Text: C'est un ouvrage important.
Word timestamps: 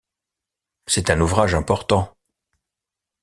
C'est 0.87 1.11
un 1.11 1.21
ouvrage 1.21 1.53
important. 1.53 2.17